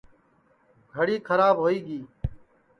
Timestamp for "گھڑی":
0.93-1.17